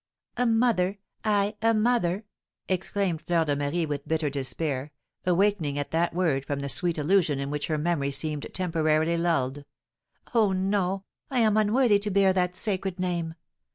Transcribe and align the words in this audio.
"A 0.35 0.47
mother! 0.47 0.97
I 1.23 1.53
a 1.61 1.75
mother!" 1.75 2.25
exclaimed 2.67 3.21
Fleur 3.21 3.45
de 3.45 3.55
Marie, 3.55 3.85
with 3.85 4.07
bitter 4.07 4.31
despair, 4.31 4.91
awakening 5.27 5.77
at 5.77 5.91
that 5.91 6.15
word 6.15 6.43
from 6.43 6.57
the 6.57 6.69
sweet 6.69 6.97
illusion 6.97 7.37
in 7.37 7.51
which 7.51 7.67
her 7.67 7.77
memory 7.77 8.09
seemed 8.09 8.47
temporarily 8.51 9.15
lulled. 9.15 9.63
"Oh, 10.33 10.53
no! 10.53 11.03
I 11.29 11.41
am 11.41 11.55
unworthy 11.55 11.99
to 11.99 12.09
bear 12.09 12.33
that 12.33 12.55
sacred 12.55 12.99
name! 12.99 13.35